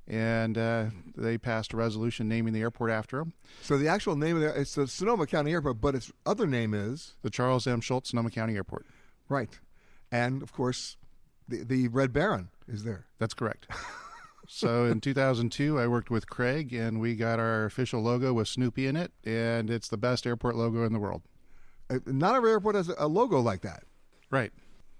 [0.07, 3.33] and uh, they passed a resolution naming the airport after him.
[3.61, 6.73] So the actual name of the it's the Sonoma County Airport, but its other name
[6.73, 7.81] is the Charles M.
[7.81, 8.85] Schulz Sonoma County Airport.
[9.29, 9.59] Right,
[10.11, 10.97] and of course,
[11.51, 13.05] the the Red Baron is there.
[13.19, 13.67] That's correct.
[14.47, 18.87] so in 2002, I worked with Craig, and we got our official logo with Snoopy
[18.87, 21.21] in it, and it's the best airport logo in the world.
[21.89, 23.83] Uh, not every airport has a logo like that.
[24.29, 24.51] Right.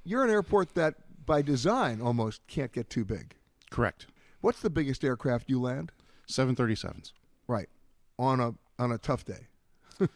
[0.04, 3.36] You're an airport that, by design, almost can't get too big.
[3.70, 4.08] Correct.
[4.42, 5.92] What's the biggest aircraft you land?
[6.30, 7.12] 737s.
[7.48, 7.70] Right.
[8.18, 9.48] On a on a tough day.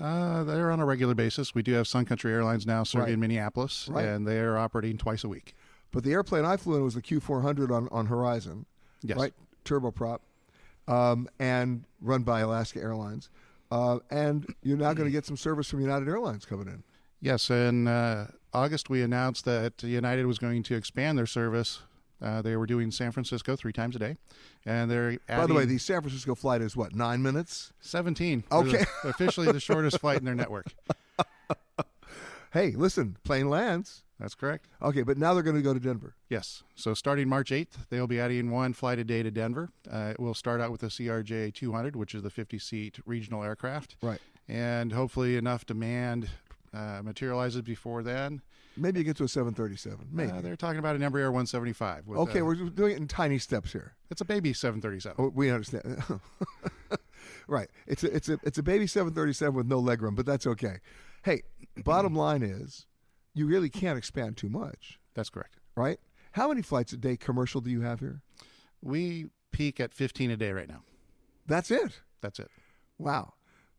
[0.00, 1.54] uh, they're on a regular basis.
[1.54, 3.18] We do have Sun Country Airlines now serving Right.
[3.18, 4.06] Minneapolis, Right.
[4.06, 5.54] and they are operating twice a week.
[5.94, 8.66] But the airplane I flew in was the Q400 on, on Horizon.
[9.02, 9.16] Yes.
[9.16, 9.32] Right?
[9.64, 10.18] Turboprop.
[10.88, 13.30] Um, and run by Alaska Airlines.
[13.70, 16.82] Uh, and you're now going to get some service from United Airlines coming in.
[17.20, 21.80] Yes, in uh, August we announced that United was going to expand their service.
[22.20, 24.16] Uh, they were doing San Francisco three times a day,
[24.66, 27.72] and they're By the way, the San Francisco flight is what, nine minutes?
[27.80, 28.44] 17.
[28.50, 28.84] Okay.
[29.04, 30.66] officially the shortest flight in their network.
[32.54, 34.04] Hey, listen, plane lands.
[34.20, 34.68] That's correct.
[34.80, 36.14] Okay, but now they're going to go to Denver.
[36.28, 36.62] Yes.
[36.76, 39.70] So starting March 8th, they'll be adding one flight a day to Denver.
[39.92, 43.42] Uh, it will start out with the CRJ 200, which is the 50 seat regional
[43.42, 43.96] aircraft.
[44.00, 44.20] Right.
[44.46, 46.28] And hopefully enough demand
[46.72, 48.40] uh, materializes before then.
[48.76, 50.06] Maybe you get to a 737.
[50.12, 50.30] Maybe.
[50.30, 52.06] Uh, they're talking about an Embraer 175.
[52.06, 53.96] With, okay, uh, we're doing it in tiny steps here.
[54.12, 55.16] It's a baby 737.
[55.18, 56.04] Oh, we understand.
[57.48, 57.68] right.
[57.88, 60.78] It's a it's a it's a baby 737 with no legroom, but that's okay.
[61.24, 61.42] Hey,
[61.84, 62.84] bottom line is,
[63.32, 65.56] you really can't expand too much, That's correct.
[65.74, 65.98] right?
[66.32, 68.20] How many flights a day commercial do you have here?
[68.82, 70.82] We peak at 15 a day right now.
[71.46, 72.00] That's it.
[72.20, 72.50] That's it.
[72.98, 73.32] Wow.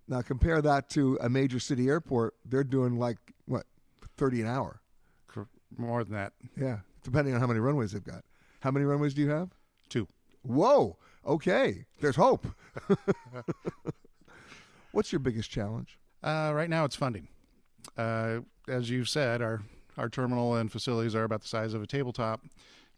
[0.07, 2.33] Now compare that to a major city airport.
[2.45, 3.65] They're doing like what,
[4.17, 4.81] 30 an hour.
[5.77, 6.33] More than that.
[6.59, 8.23] Yeah, depending on how many runways they've got.
[8.61, 9.49] How many runways do you have?
[9.89, 10.07] Two.
[10.41, 10.97] Whoa.
[11.25, 11.85] Okay.
[11.99, 12.47] There's hope.
[14.91, 15.99] What's your biggest challenge?
[16.23, 17.27] Uh, right now, it's funding.
[17.97, 19.61] Uh, as you've said, our
[19.97, 22.41] our terminal and facilities are about the size of a tabletop,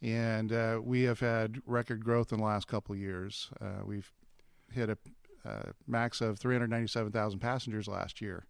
[0.01, 3.49] and uh, we have had record growth in the last couple years.
[3.61, 4.11] Uh, we've
[4.71, 4.97] hit a
[5.47, 8.45] uh, max of 397,000 passengers last year.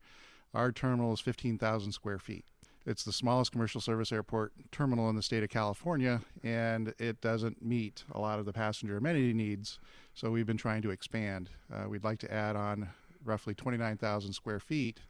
[0.54, 2.46] Our terminal is 15,000 square feet.
[2.86, 7.62] It's the smallest commercial service airport terminal in the state of California, and it doesn't
[7.62, 9.78] meet a lot of the passenger amenity needs.
[10.14, 11.50] So we've been trying to expand.
[11.72, 12.88] Uh, we'd like to add on
[13.26, 15.02] roughly 29,000 square feet,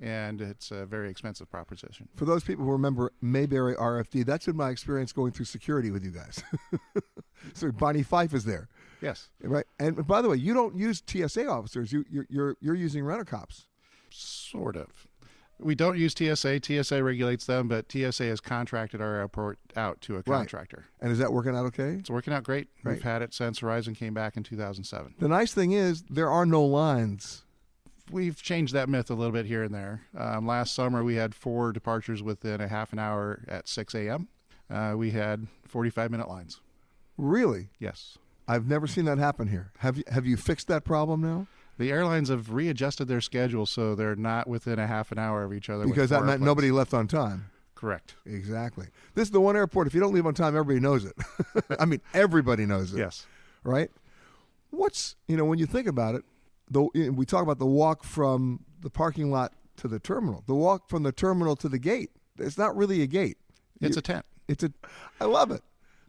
[0.00, 2.08] and it's a very expensive proposition.
[2.16, 6.04] For those people who remember Mayberry RFD, that's been my experience going through security with
[6.04, 6.42] you guys.
[7.54, 8.68] so Barney Fife is there.
[9.00, 9.28] Yes.
[9.42, 9.66] Right.
[9.78, 11.92] And by the way, you don't use TSA officers.
[11.92, 13.66] You you're you're, you're using rent cops.
[14.10, 15.06] Sort of.
[15.60, 16.60] We don't use TSA.
[16.64, 20.78] TSA regulates them, but TSA has contracted our airport out to a contractor.
[20.78, 21.02] Right.
[21.02, 21.96] And is that working out okay?
[22.00, 22.68] It's working out great.
[22.82, 22.94] Right.
[22.94, 25.14] We've had it since Horizon came back in 2007.
[25.20, 27.43] The nice thing is there are no lines.
[28.10, 30.02] We've changed that myth a little bit here and there.
[30.16, 34.28] Um, last summer, we had four departures within a half an hour at 6 a.m.
[34.70, 36.60] Uh, we had 45 minute lines.
[37.16, 37.68] Really?
[37.78, 38.18] Yes.
[38.46, 39.72] I've never seen that happen here.
[39.78, 41.46] Have you have you fixed that problem now?
[41.78, 45.52] The airlines have readjusted their schedule so they're not within a half an hour of
[45.52, 45.86] each other.
[45.86, 46.46] Because that meant airplanes.
[46.46, 47.50] nobody left on time.
[47.74, 48.14] Correct.
[48.26, 48.86] Exactly.
[49.14, 49.86] This is the one airport.
[49.86, 51.14] If you don't leave on time, everybody knows it.
[51.80, 52.98] I mean, everybody knows it.
[52.98, 53.26] Yes.
[53.62, 53.90] Right.
[54.70, 56.24] What's you know when you think about it,
[56.70, 60.88] though we talk about the walk from the parking lot to the terminal, the walk
[60.88, 62.10] from the terminal to the gate.
[62.38, 63.38] It's not really a gate.
[63.80, 64.24] It's You- a tent.
[64.48, 64.72] It's a.
[65.20, 65.62] I love it.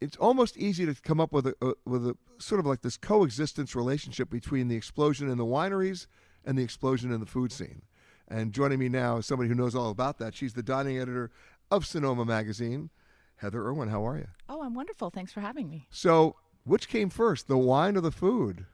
[0.00, 2.96] it's almost easy to come up with a, a with a sort of like this
[2.96, 6.06] coexistence relationship between the explosion in the wineries
[6.44, 7.82] and the explosion in the food scene.
[8.28, 10.34] And joining me now is somebody who knows all about that.
[10.34, 11.30] She's the dining editor
[11.70, 12.90] of Sonoma Magazine.
[13.36, 14.28] Heather Irwin, how are you?
[14.48, 15.10] Oh, I'm wonderful.
[15.10, 15.86] Thanks for having me.
[15.90, 18.64] So, which came first, the wine or the food?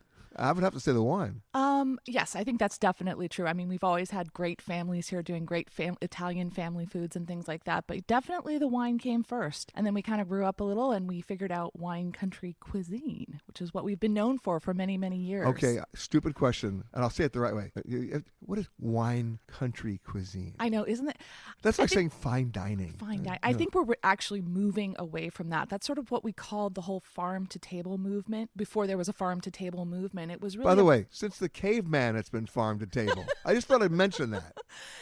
[0.41, 1.43] I would have to say the wine.
[1.55, 3.47] Um, yes, I think that's definitely true.
[3.47, 7.27] I mean, we've always had great families here doing great fam- Italian family foods and
[7.27, 9.71] things like that, but definitely the wine came first.
[9.75, 12.57] And then we kind of grew up a little and we figured out wine country
[12.61, 15.47] cuisine, which is what we've been known for for many, many years.
[15.49, 17.71] Okay, stupid question, and I'll say it the right way.
[17.85, 20.55] You- What is wine country cuisine?
[20.59, 21.19] I know, isn't it?
[21.63, 22.93] That's like saying fine dining.
[22.99, 23.31] Fine dining.
[23.33, 25.69] Uh, I think we're re- actually moving away from that.
[25.69, 28.51] That's sort of what we called the whole farm to table movement.
[28.57, 31.39] Before there was a farm to table movement, it was really By the way, since
[31.39, 33.25] the caveman, it's been farm to table.
[33.45, 34.57] I just thought I'd mention that.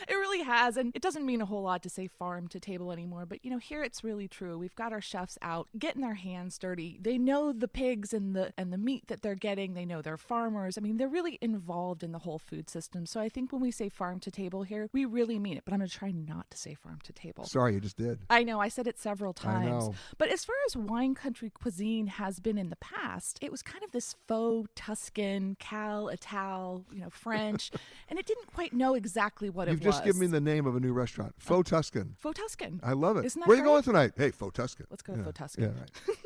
[0.49, 3.27] Has, and it doesn't mean a whole lot to say farm to table anymore.
[3.27, 4.57] But you know, here it's really true.
[4.57, 6.99] We've got our chefs out getting their hands dirty.
[7.01, 9.75] They know the pigs and the and the meat that they're getting.
[9.75, 10.79] They know they're farmers.
[10.79, 13.05] I mean, they're really involved in the whole food system.
[13.05, 15.65] So I think when we say farm to table here, we really mean it.
[15.65, 17.45] But I'm going to try not to say farm to table.
[17.45, 18.21] Sorry, you just did.
[18.31, 19.91] I know, I said it several times.
[20.17, 23.85] But as far as wine country cuisine has been in the past, it was kind
[23.85, 27.71] of this faux Tuscan, Cal, Ital, you know, French,
[28.09, 29.97] and it didn't quite know exactly what You've it was.
[29.97, 31.40] just given me the name of a new restaurant, oh.
[31.42, 32.16] Faux Tuscan.
[32.18, 32.81] Faux Tuscan.
[32.83, 33.24] I love it.
[33.24, 33.70] Isn't that Where are you great?
[33.70, 34.12] going tonight?
[34.16, 34.87] Hey, Faux Tuscan.
[34.90, 35.24] Let's go to yeah.
[35.24, 35.64] Faux Tuscan.
[35.64, 36.18] Yeah, right.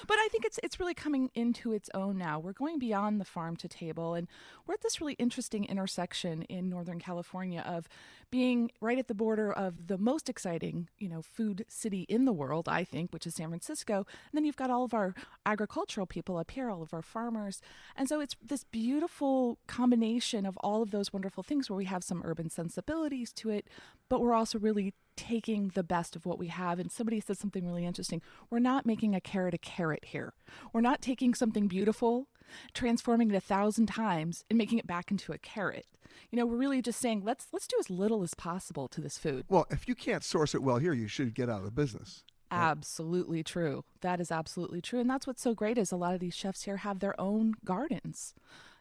[0.07, 2.39] But I think it's it's really coming into its own now.
[2.39, 4.29] We're going beyond the farm to table, and
[4.67, 7.89] we're at this really interesting intersection in Northern California of
[8.31, 12.33] being right at the border of the most exciting, you know, food city in the
[12.33, 13.97] world, I think, which is San Francisco.
[13.97, 17.61] And then you've got all of our agricultural people up here, all of our farmers,
[17.97, 22.05] and so it's this beautiful combination of all of those wonderful things where we have
[22.05, 23.69] some urban sensibilities to it,
[24.09, 26.81] but we're also really taking the best of what we have.
[26.81, 28.21] And somebody said something really interesting.
[28.51, 30.35] We're not making a carrot a carrot here.
[30.73, 32.27] We're not taking something beautiful,
[32.75, 35.87] transforming it a thousand times, and making it back into a carrot.
[36.31, 39.17] You know, we're really just saying let's let's do as little as possible to this
[39.17, 39.45] food.
[39.49, 42.25] Well, if you can't source it well here, you should get out of the business.
[42.51, 43.85] Absolutely true.
[44.01, 45.01] That is absolutely true.
[45.01, 47.55] And that's what's so great is a lot of these chefs here have their own
[47.65, 48.35] gardens.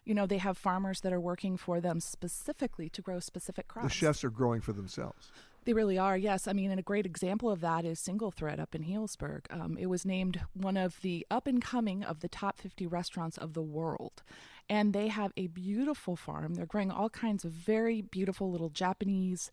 [0.03, 3.87] You know, they have farmers that are working for them specifically to grow specific crops.
[3.87, 5.31] The chefs are growing for themselves.
[5.63, 6.47] They really are, yes.
[6.47, 9.41] I mean, and a great example of that is Single Thread up in Healdsburg.
[9.51, 13.37] Um, it was named one of the up and coming of the top 50 restaurants
[13.37, 14.23] of the world.
[14.67, 16.55] And they have a beautiful farm.
[16.55, 19.51] They're growing all kinds of very beautiful little Japanese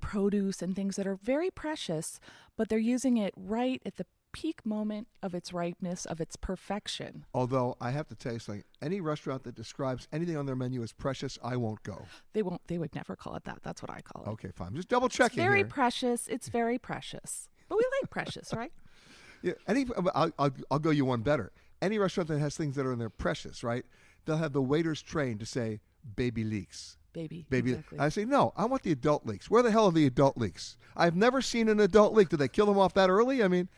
[0.00, 2.20] produce and things that are very precious,
[2.56, 7.24] but they're using it right at the peak moment of its ripeness, of its perfection.
[7.34, 10.82] Although I have to tell you something, any restaurant that describes anything on their menu
[10.82, 12.06] as precious, I won't go.
[12.32, 12.60] They won't.
[12.66, 13.60] They would never call it that.
[13.62, 14.28] That's what I call it.
[14.30, 14.74] Okay, fine.
[14.74, 15.38] Just double checking.
[15.38, 15.66] It's very here.
[15.66, 16.28] precious.
[16.28, 17.48] It's very precious.
[17.68, 18.72] But we like precious, right?
[19.42, 21.52] Yeah, any, uh, I'll, I'll, I'll go you one better.
[21.80, 23.84] Any restaurant that has things that are in there precious, right?
[24.26, 25.80] They'll have the waiters trained to say
[26.16, 26.98] baby leeks.
[27.12, 27.46] Baby.
[27.48, 27.72] Baby.
[27.72, 27.98] Exactly.
[27.98, 28.52] I say no.
[28.56, 29.50] I want the adult leeks.
[29.50, 30.76] Where the hell are the adult leeks?
[30.96, 32.28] I've never seen an adult leek.
[32.28, 33.42] Did they kill them off that early?
[33.42, 33.68] I mean,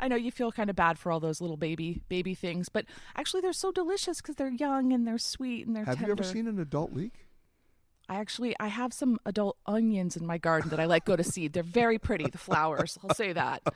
[0.00, 2.86] I know you feel kind of bad for all those little baby baby things, but
[3.16, 6.08] actually they're so delicious because they're young and they're sweet and they're have tender.
[6.08, 7.26] you ever seen an adult leek?
[8.08, 11.22] I actually I have some adult onions in my garden that I let go to
[11.22, 11.52] seed.
[11.52, 12.98] They're very pretty, the flowers.
[13.04, 13.62] I'll say that.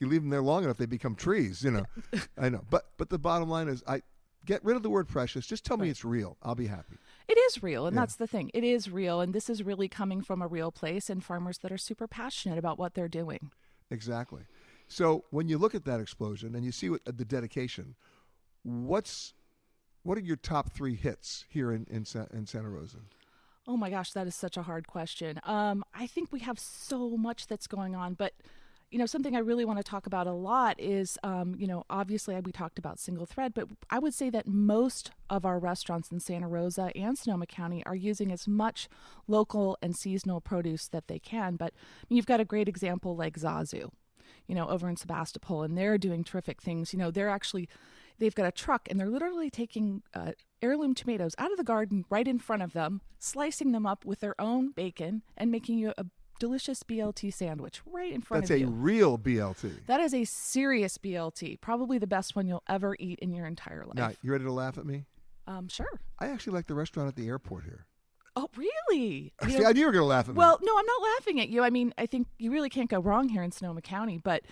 [0.00, 1.64] You leave them there long enough, they become trees.
[1.64, 1.84] You know,
[2.38, 2.62] I know.
[2.70, 4.02] But but the bottom line is, I
[4.46, 5.44] get rid of the word precious.
[5.44, 6.36] Just tell me it's real.
[6.40, 6.98] I'll be happy.
[7.26, 8.02] It is real, and Yeah.
[8.02, 8.52] that's the thing.
[8.54, 11.72] It is real, and this is really coming from a real place and farmers that
[11.72, 13.50] are super passionate about what they're doing.
[13.90, 14.42] Exactly.
[14.88, 17.94] So when you look at that explosion and you see what, the dedication,
[18.62, 19.34] what's
[20.02, 22.98] what are your top three hits here in in, Sa- in Santa Rosa?
[23.66, 25.38] Oh my gosh, that is such a hard question.
[25.44, 28.32] Um, I think we have so much that's going on, but
[28.90, 31.84] you know, something I really want to talk about a lot is, um, you know,
[31.90, 36.10] obviously we talked about single thread, but I would say that most of our restaurants
[36.10, 38.88] in Santa Rosa and Sonoma County are using as much
[39.26, 41.56] local and seasonal produce that they can.
[41.56, 41.74] But
[42.08, 43.90] you've got a great example like Zazu,
[44.46, 46.92] you know, over in Sebastopol, and they're doing terrific things.
[46.92, 47.68] You know, they're actually
[48.18, 52.04] they've got a truck and they're literally taking uh, heirloom tomatoes out of the garden
[52.10, 55.92] right in front of them, slicing them up with their own bacon, and making you
[55.96, 56.06] a
[56.38, 58.66] delicious BLT sandwich right in front That's of you.
[58.66, 59.86] That's a real BLT.
[59.86, 63.84] That is a serious BLT, probably the best one you'll ever eat in your entire
[63.84, 63.94] life.
[63.94, 65.04] Now, you ready to laugh at me?
[65.46, 66.00] Um, sure.
[66.18, 67.86] I actually like the restaurant at the airport here.
[68.40, 69.32] Oh, really?
[69.44, 70.38] You See, know- I knew you were going to laugh at me.
[70.38, 71.62] Well, no, I'm not laughing at you.
[71.62, 74.18] I mean, I think you really can't go wrong here in Sonoma County.
[74.18, 74.42] But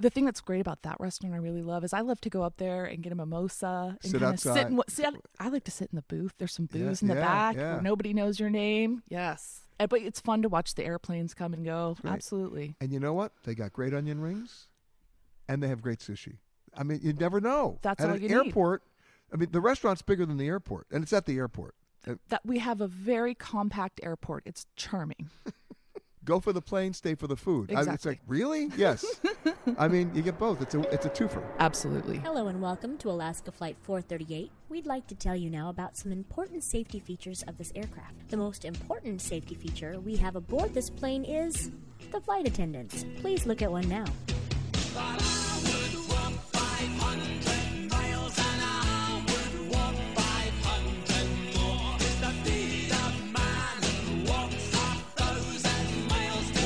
[0.00, 2.42] the thing that's great about that restaurant I really love is I love to go
[2.42, 4.50] up there and get a mimosa and Sit kind of sit.
[4.50, 4.66] outside.
[4.68, 5.14] And, sit.
[5.40, 6.32] I like to sit in the booth.
[6.38, 7.72] There's some Yeah, booze in the yeah, back yeah.
[7.74, 9.02] where nobody knows your name.
[9.08, 11.96] Yes, And- but it's fun to watch the airplanes come and go.
[12.04, 12.76] Absolutely.
[12.80, 13.32] And you know what?
[13.44, 14.68] They got great onion rings,
[15.48, 16.38] and they have great sushi.
[16.74, 17.78] I mean, you never know.
[17.82, 18.34] That's at all an you need.
[18.34, 18.82] airport.
[19.32, 21.74] I mean, the restaurant's bigger than the airport, and it's at the airport.
[22.08, 24.42] Uh, That we have a very compact airport.
[24.46, 25.30] It's charming.
[26.24, 27.70] Go for the plane, stay for the food.
[27.70, 28.10] I- it's Exactly.
[28.12, 28.68] like really?
[28.76, 29.04] Yes.
[29.78, 30.60] I mean, you get both.
[30.60, 31.40] It's a it's a twofer.
[31.60, 32.18] Absolutely.
[32.18, 34.50] Hello and welcome to Alaska Flight 438.
[34.68, 38.28] We'd like to tell you now about some important safety features of this aircraft.
[38.28, 41.70] The most important safety feature we have aboard this plane is
[42.10, 43.04] the flight attendants.
[43.20, 44.06] Please look at one now.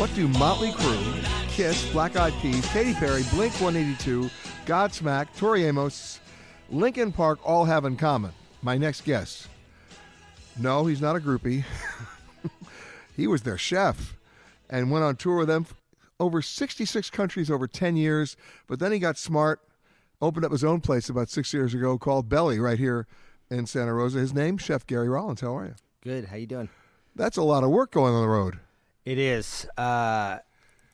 [0.00, 4.30] What do Motley Crue, Kiss, Black Eyed Peas, Katy Perry, Blink 182,
[4.64, 6.20] Godsmack, Tori Amos,
[6.70, 8.32] Linkin Park all have in common?
[8.62, 9.46] My next guess.
[10.58, 11.64] No, he's not a groupie.
[13.14, 14.16] he was their chef
[14.70, 15.66] and went on tour with them
[16.18, 18.38] over 66 countries over 10 years.
[18.68, 19.60] But then he got smart,
[20.22, 23.06] opened up his own place about six years ago called Belly right here
[23.50, 24.20] in Santa Rosa.
[24.20, 25.42] His name, Chef Gary Rollins.
[25.42, 25.74] How are you?
[26.00, 26.24] Good.
[26.24, 26.70] How you doing?
[27.14, 28.60] That's a lot of work going on the road.
[29.10, 29.66] It is.
[29.76, 30.38] Uh,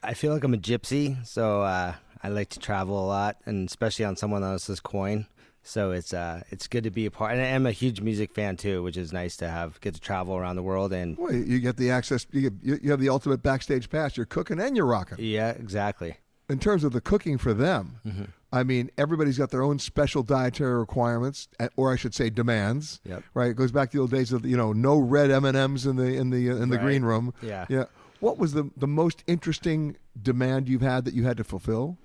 [0.02, 1.92] I feel like I'm a gypsy, so uh,
[2.22, 5.26] I like to travel a lot, and especially on someone else's coin.
[5.62, 7.32] So it's uh, it's good to be a part.
[7.32, 10.34] And I'm a huge music fan too, which is nice to have get to travel
[10.34, 10.94] around the world.
[10.94, 12.26] And Well, you get the access.
[12.32, 14.16] You, get, you have the ultimate backstage pass.
[14.16, 15.18] You're cooking and you're rocking.
[15.18, 16.16] yeah, exactly.
[16.48, 18.28] In terms of the cooking for them, Mhm.
[18.52, 23.00] I mean, everybody's got their own special dietary requirements, or I should say, demands.
[23.04, 23.24] Yep.
[23.34, 23.50] Right.
[23.50, 25.84] It goes back to the old days of you know no red M and M's
[25.84, 26.84] in the in the uh, in the Right.
[26.84, 27.34] green room.
[27.42, 27.66] Yeah.
[27.68, 27.84] Yeah.
[28.20, 31.98] What was the the most interesting demand you've had that you had to fulfill?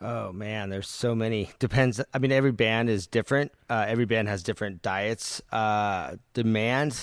[0.00, 1.50] Oh man, there's so many.
[1.58, 2.00] Depends.
[2.14, 3.52] I mean, every band is different.
[3.68, 5.42] Uh, every band has different diets.
[5.50, 6.96] Uh, demand.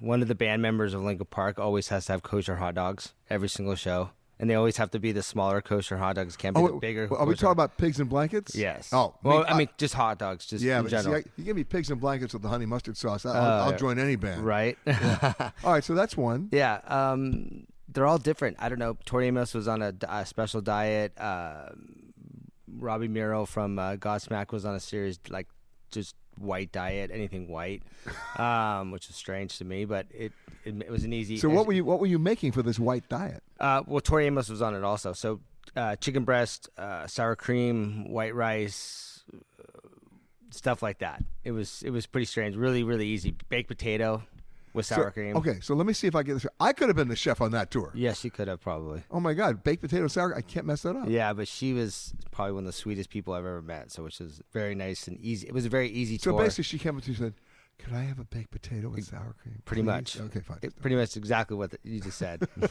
[0.00, 3.12] One of the band members of Linkin Park always has to have kosher hot dogs
[3.30, 6.36] every single show, and they always have to be the smaller kosher hot dogs.
[6.36, 7.08] Can't be the Oh, bigger.
[7.14, 8.54] are we talking about pigs and blankets?
[8.54, 8.90] Yes.
[8.92, 11.10] Oh, well, me- I mean, just hot dogs, just yeah, in but see.
[11.10, 13.24] I- you give me pigs and blankets with the honey mustard sauce.
[13.24, 14.42] I'll, Uh, I'll join any band.
[14.44, 14.76] Right.
[14.86, 15.50] Yeah.
[15.64, 16.48] All right, so that's one.
[16.52, 18.56] Yeah, um, they're all different.
[18.58, 18.98] I don't know.
[19.06, 21.16] Tori Amos was on a, a special diet.
[21.18, 21.70] Uh,
[22.78, 25.46] Robbie Merrill from uh, Godsmack was on a series like
[25.90, 27.82] just white diet, anything white,
[28.38, 30.32] um, which is strange to me, but it
[30.64, 31.36] it, it was an easy.
[31.36, 33.42] So what were you what were you making for this white diet?
[33.58, 35.12] Uh, well, Tori Amos was on it also.
[35.12, 35.40] So
[35.74, 39.88] uh, chicken breast, uh, sour cream, white rice, uh,
[40.50, 41.22] stuff like that.
[41.44, 42.56] It was it was pretty strange.
[42.56, 43.34] Really, really easy.
[43.48, 44.22] Baked potato
[44.76, 45.36] with So- sour cream.
[45.36, 46.46] Okay, so let me see if I get this.
[46.60, 47.90] I could have been the chef on that tour.
[47.94, 49.02] Yes, you could have probably.
[49.10, 50.28] Oh my God, baked potato sour.
[50.32, 50.38] Cream.
[50.38, 51.08] I can't mess that up.
[51.08, 53.90] Yeah, but she was probably one of the sweetest people I've ever met.
[53.90, 55.48] So which was very nice and easy.
[55.48, 56.40] It was a very easy So tour.
[56.40, 57.34] So basically, she came up to you and said,
[57.84, 60.20] "Could I have a baked potato with sour cream?" pretty please?" much.
[60.20, 60.58] Okay, fine.
[60.62, 62.46] It- pretty much exactly what the, you just said.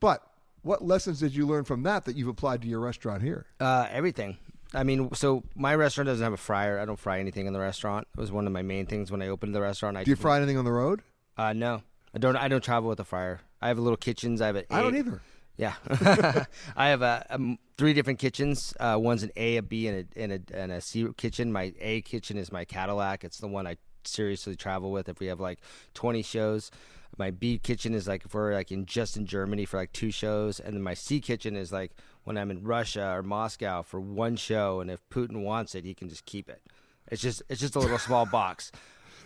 [0.00, 0.22] But
[0.62, 3.46] what lessons did you learn from that that you've applied to your restaurant here?
[3.58, 4.36] Uh, everything.
[4.74, 6.78] I mean, so my restaurant doesn't have a fryer.
[6.78, 8.06] I don't fry anything in the restaurant.
[8.16, 9.96] It was one of my main things when I opened the restaurant.
[9.96, 11.02] I Do you fry anything on the road?
[11.36, 11.82] Uh, no,
[12.14, 12.36] I don't.
[12.36, 13.40] I don't travel with a fryer.
[13.62, 14.40] I have a little kitchens.
[14.40, 14.64] I have an.
[14.70, 15.22] I don't either.
[15.56, 15.74] Yeah,
[16.76, 18.72] I have a, um, three different kitchens.
[18.78, 21.50] Uh, one's an A, a B, and a, and a and a C kitchen.
[21.52, 23.24] My A kitchen is my Cadillac.
[23.24, 25.58] It's the one I seriously travel with if we have like
[25.94, 26.70] 20 shows.
[27.16, 30.12] My B kitchen is like if we're like in just in Germany for like two
[30.12, 31.90] shows, and then my C kitchen is like
[32.24, 35.94] when I'm in Russia or Moscow for one show, and if Putin wants it, he
[35.94, 36.62] can just keep it.
[37.10, 38.70] It's just it's just a little small box.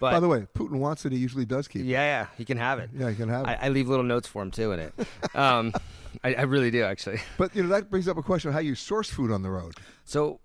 [0.01, 1.13] But By the way, Putin wants it.
[1.13, 1.83] He usually does keep.
[1.83, 1.87] it.
[1.87, 2.91] yeah, yeah, he can have it.
[2.93, 3.51] Yeah, he can have it.
[3.51, 4.93] I, I leave little notes for him too in it.
[5.35, 5.73] Um,
[6.25, 7.21] I, I really do actually.
[7.39, 9.51] But you know that brings up a question of how you source food on the
[9.51, 9.75] road.
[10.05, 10.41] So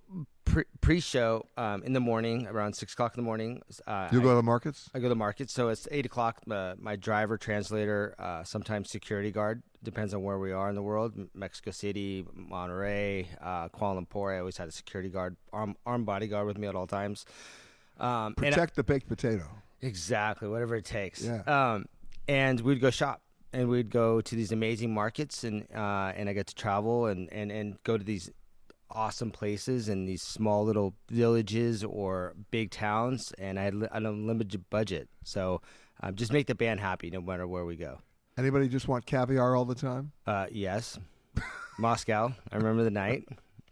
[0.57, 4.29] pre- pre-show um, in the morning, around six o'clock in the morning, uh, You go
[4.29, 4.89] to the markets.
[4.93, 5.51] I go to the market.
[5.51, 6.41] So it's eight o'clock.
[6.49, 10.81] Uh, my driver, translator, uh, sometimes security guard, depends on where we are in the
[10.81, 11.13] world.
[11.35, 14.35] Mexico City, Monterrey, uh, Kuala Lumpur.
[14.35, 17.25] I always had a security guard, arm, armed bodyguard with me at all times.
[17.99, 19.43] Um, Protect the baked potato.
[19.81, 21.23] Exactly, whatever it takes.
[21.23, 21.41] Yeah.
[21.45, 21.85] Um,
[22.27, 23.21] and we'd go shop,
[23.53, 27.31] and we'd go to these amazing markets, and uh, and I get to travel and,
[27.31, 28.31] and, and go to these
[28.89, 34.69] awesome places in these small little villages or big towns, and I had an unlimited
[34.69, 35.61] budget, so
[36.01, 37.99] um, just make the band happy no matter where we go.
[38.37, 40.11] Anybody just want caviar all the time?
[40.25, 40.99] Uh, yes,
[41.79, 42.33] Moscow.
[42.51, 43.25] I remember the night.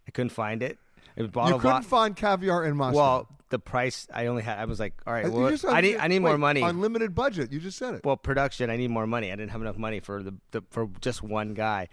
[0.07, 0.78] I couldn't find it.
[1.16, 2.97] It You couldn't find caviar in Moscow.
[2.97, 4.59] Well, the price I only had.
[4.59, 6.61] I was like, all right, Uh, well, just I need I need more money.
[6.61, 7.51] Unlimited budget.
[7.53, 8.03] You just said it.
[8.03, 8.70] Well, production.
[8.70, 9.32] I need more money.
[9.32, 11.88] I didn't have enough money for the, the for just one guy.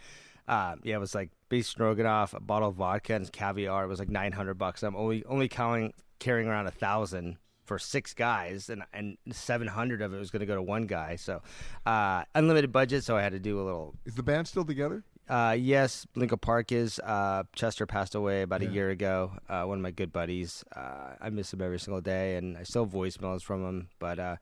[0.49, 3.85] Uh, yeah, it was like beef stroganoff, a bottle of vodka, and caviar.
[3.85, 4.83] It was like nine hundred bucks.
[4.83, 10.03] I'm only only counting carrying around a thousand for six guys, and and seven hundred
[10.03, 11.17] of it was going to go to one guy.
[11.17, 11.43] So,
[11.87, 13.05] uh, unlimited budget.
[13.05, 13.95] So I had to do a little.
[14.05, 15.05] Is the band still together?
[15.29, 16.99] Uh, yes, Linkin Park is.
[16.99, 18.69] Uh, Chester passed away about Yeah.
[18.69, 19.33] a year ago.
[19.49, 20.65] Uh, one of my good buddies.
[20.75, 23.89] Uh, I miss him every single day, and I still have voicemails from him.
[24.01, 24.37] But uh,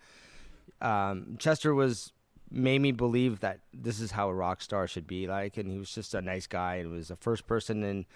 [0.81, 2.13] um, Chester was
[2.51, 5.79] made me believe that this is how a rock star should be like, and he
[5.79, 8.07] was just a nice guy, and was the first person in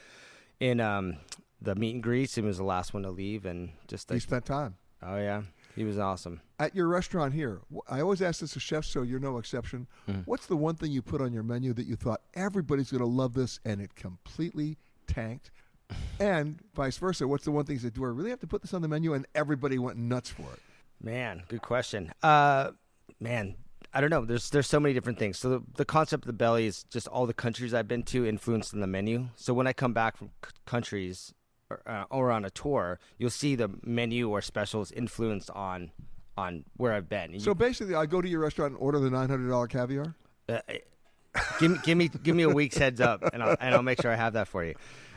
[0.60, 1.16] in um,
[1.60, 4.22] the meet and greets, and was the last one to leave, and just He like,
[4.22, 4.76] spent time.
[5.02, 5.42] oh yeah,
[5.74, 6.40] he was awesome.
[6.58, 9.86] At your restaurant here, I always ask this to chefs, so you're no exception.
[10.08, 10.22] Mhm.
[10.26, 13.06] What's the one thing you put on your menu that you thought everybody's going to
[13.08, 15.50] love this, and it completely tanked?
[16.18, 18.62] And vice versa, what's the one thing you said, do I really have to put
[18.62, 19.12] this on the menu?
[19.14, 20.60] And everybody went nuts for it.
[21.02, 22.12] Man, good question.
[22.22, 22.70] Uh,
[23.20, 23.56] man,
[23.94, 24.24] I don't know.
[24.24, 25.38] There's there's so many different things.
[25.38, 28.26] So the, the concept of the belly is just all the countries I've been to
[28.26, 29.28] influenced in the menu.
[29.36, 31.32] So when I come back from c- countries
[31.70, 35.92] or, uh, or on a tour, you'll see the menu or specials influenced on
[36.36, 37.38] on where I've been.
[37.38, 40.14] So basically, I go to your restaurant and order the $900 caviar.
[40.48, 40.58] Uh,
[41.60, 44.02] give me give me give me a week's heads up, and I'll and I'll make
[44.02, 44.74] sure I have that for you.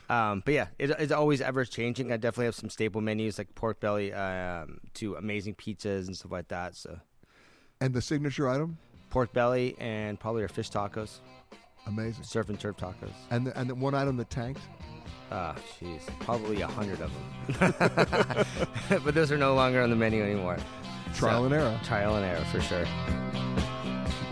[0.09, 2.11] Um, but yeah, it, it's always ever changing.
[2.11, 6.31] I definitely have some staple menus like pork belly um, to amazing pizzas and stuff
[6.31, 6.75] like that.
[6.75, 6.99] So
[7.79, 8.77] And the signature item?
[9.09, 11.19] pork belly and probably our fish tacos,
[11.85, 12.23] Amazing.
[12.23, 13.13] surf and turf tacos.
[13.31, 14.59] And the, and the one item that tanked?
[15.31, 17.11] Ah, jeez, probably a hundred of
[17.57, 18.45] them.
[19.03, 20.57] but those are no longer on the menu anymore.
[21.15, 21.79] Trial and error.
[21.83, 22.85] Trial and error for sure.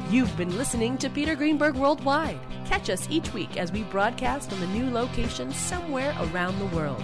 [0.10, 2.40] You've been listening to Peter Greenberg Worldwide.
[2.66, 7.04] Catch us each week as we broadcast from a new location somewhere around the world.